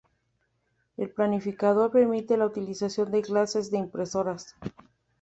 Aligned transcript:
El 0.97 1.11
planificador 1.11 1.91
permite 1.91 2.35
la 2.35 2.47
utilización 2.47 3.11
de 3.11 3.21
clases 3.21 3.69
de 3.69 3.77
impresoras. 3.77 4.55